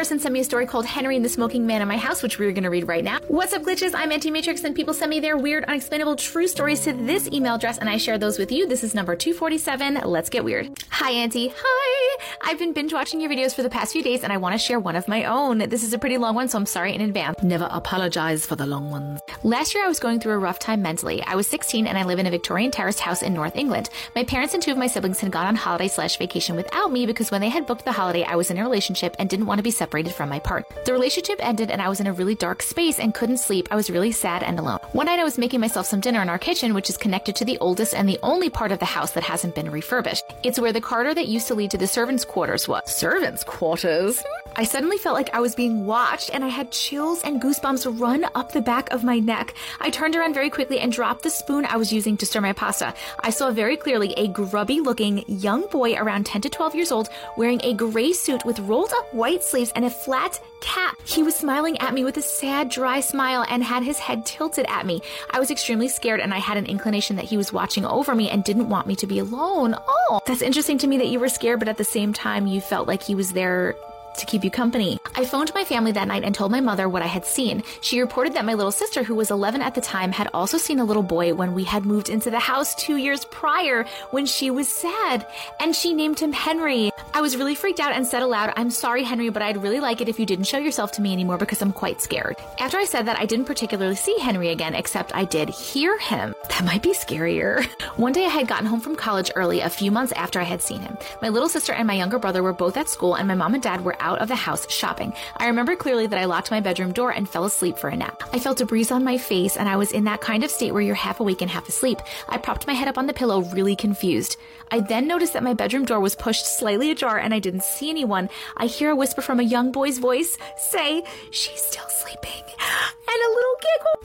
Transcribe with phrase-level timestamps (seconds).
[0.00, 2.38] person sent me a story called Henry and the Smoking Man in My House, which
[2.38, 3.18] we're going to read right now.
[3.28, 3.92] What's up, glitches?
[3.94, 7.56] I'm Auntie Matrix, and people send me their weird, unexplainable, true stories to this email
[7.56, 8.66] address, and I share those with you.
[8.66, 10.00] This is number 247.
[10.06, 10.70] Let's get weird.
[10.88, 11.52] Hi, Auntie.
[11.54, 12.26] Hi.
[12.40, 14.58] I've been binge watching your videos for the past few days, and I want to
[14.58, 15.58] share one of my own.
[15.58, 17.42] This is a pretty long one, so I'm sorry in advance.
[17.42, 19.20] Never apologize for the long ones.
[19.42, 21.22] Last year, I was going through a rough time mentally.
[21.24, 23.90] I was 16, and I live in a Victorian terraced house in North England.
[24.16, 27.04] My parents and two of my siblings had gone on holiday slash vacation without me
[27.04, 29.58] because when they had booked the holiday, I was in a relationship and didn't want
[29.58, 30.76] to be separated from my partner.
[30.84, 33.68] The relationship ended, and I was in a really dark space and couldn't sleep.
[33.70, 34.78] I was really sad and alone.
[34.92, 37.44] One night, I was making myself some dinner in our kitchen, which is connected to
[37.44, 40.24] the oldest and the only part of the house that hasn't been refurbished.
[40.42, 42.90] It's where the corridor that used to lead to the servants' quarters was.
[42.90, 44.18] Servants' quarters?
[44.18, 44.40] Mm-hmm.
[44.56, 48.26] I suddenly felt like I was being watched and I had chills and goosebumps run
[48.34, 49.54] up the back of my neck.
[49.80, 52.52] I turned around very quickly and dropped the spoon I was using to stir my
[52.52, 52.92] pasta.
[53.20, 57.08] I saw very clearly a grubby looking young boy around 10 to 12 years old
[57.36, 60.96] wearing a gray suit with rolled up white sleeves and a flat cap.
[61.04, 64.66] He was smiling at me with a sad, dry smile and had his head tilted
[64.68, 65.02] at me.
[65.30, 68.30] I was extremely scared and I had an inclination that he was watching over me
[68.30, 69.74] and didn't want me to be alone.
[69.78, 72.60] Oh, that's interesting to me that you were scared, but at the same time, you
[72.60, 73.76] felt like he was there
[74.16, 74.98] to keep you company.
[75.14, 77.62] I phoned my family that night and told my mother what I had seen.
[77.80, 80.80] She reported that my little sister, who was 11 at the time, had also seen
[80.80, 84.50] a little boy when we had moved into the house two years prior when she
[84.50, 85.26] was sad,
[85.58, 86.90] and she named him Henry.
[87.12, 90.00] I was really freaked out and said aloud, I'm sorry, Henry, but I'd really like
[90.00, 92.36] it if you didn't show yourself to me anymore because I'm quite scared.
[92.58, 96.34] After I said that, I didn't particularly see Henry again, except I did hear him.
[96.48, 97.64] That might be scarier.
[97.96, 100.62] One day I had gotten home from college early, a few months after I had
[100.62, 100.96] seen him.
[101.20, 103.62] My little sister and my younger brother were both at school, and my mom and
[103.62, 105.12] dad were out of the house shopping.
[105.36, 108.22] I remember clearly that I locked my bedroom door and fell asleep for a nap.
[108.32, 110.72] I felt a breeze on my face, and I was in that kind of state
[110.72, 111.98] where you're half awake and half asleep.
[112.28, 114.36] I propped my head up on the pillow, really confused.
[114.70, 117.90] I then noticed that my bedroom door was pushed slightly ajar and I didn't see
[117.90, 118.30] anyone.
[118.56, 122.44] I hear a whisper from a young boy's voice say, She's still sleeping,
[123.08, 123.99] and a little giggle.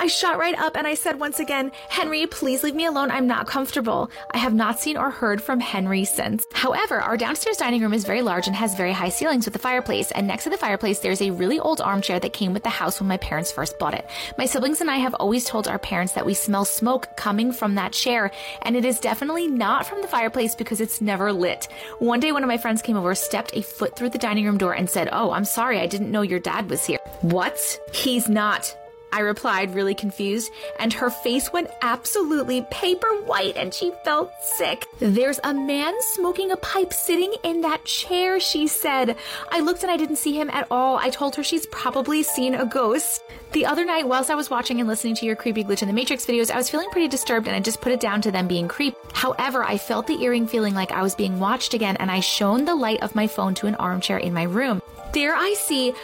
[0.00, 3.10] I shot right up and I said once again, Henry, please leave me alone.
[3.10, 4.12] I'm not comfortable.
[4.30, 6.46] I have not seen or heard from Henry since.
[6.52, 9.58] However, our downstairs dining room is very large and has very high ceilings with a
[9.58, 10.12] fireplace.
[10.12, 13.00] And next to the fireplace, there's a really old armchair that came with the house
[13.00, 14.08] when my parents first bought it.
[14.38, 17.74] My siblings and I have always told our parents that we smell smoke coming from
[17.74, 18.30] that chair.
[18.62, 21.66] And it is definitely not from the fireplace because it's never lit.
[21.98, 24.58] One day, one of my friends came over, stepped a foot through the dining room
[24.58, 25.80] door and said, Oh, I'm sorry.
[25.80, 27.00] I didn't know your dad was here.
[27.22, 27.58] What?
[27.92, 28.76] He's not.
[29.12, 34.86] I replied, really confused, and her face went absolutely paper white and she felt sick.
[34.98, 39.16] There's a man smoking a pipe sitting in that chair, she said.
[39.50, 40.96] I looked and I didn't see him at all.
[40.96, 43.22] I told her she's probably seen a ghost.
[43.52, 45.94] The other night, whilst I was watching and listening to your creepy glitch in the
[45.94, 48.46] Matrix videos, I was feeling pretty disturbed and I just put it down to them
[48.46, 48.94] being creep.
[49.14, 52.66] However, I felt the earring feeling like I was being watched again and I shone
[52.66, 54.82] the light of my phone to an armchair in my room.
[55.14, 55.94] There I see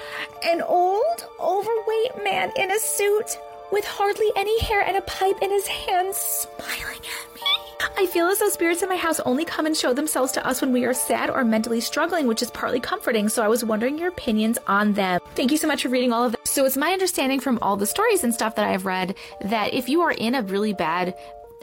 [0.42, 3.38] an old, overweight man in a suit
[3.72, 7.75] with hardly any hair and a pipe in his hand smiling at me.
[7.97, 10.60] I feel as though spirits in my house only come and show themselves to us
[10.60, 13.28] when we are sad or mentally struggling, which is partly comforting.
[13.28, 15.21] So I was wondering your opinions on them.
[15.34, 16.41] Thank you so much for reading all of them.
[16.44, 19.88] So it's my understanding from all the stories and stuff that I've read that if
[19.88, 21.15] you are in a really bad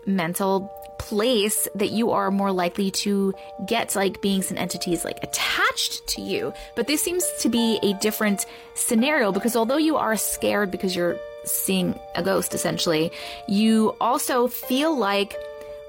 [0.06, 3.34] mental place that you are more likely to
[3.66, 6.54] get like beings and entities like attached to you.
[6.76, 8.46] But this seems to be a different
[8.76, 13.12] scenario because although you are scared because you're seeing a ghost essentially,
[13.48, 15.36] you also feel like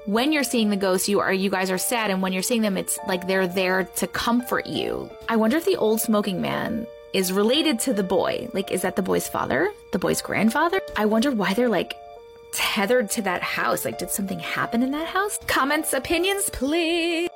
[0.05, 2.61] when you're seeing the ghosts, you are you guys are sad, and when you're seeing
[2.61, 5.09] them, it's like they're there to comfort you.
[5.29, 8.49] I wonder if the old smoking man is related to the boy.
[8.53, 9.71] Like, is that the boy's father?
[9.91, 10.81] The boy's grandfather?
[10.97, 11.95] I wonder why they're like
[12.53, 13.83] tethered to that house.
[13.83, 15.37] Like, did something happen in that house?
[15.47, 17.29] Comments, opinions, please.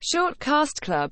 [0.00, 1.10] Short Cast Club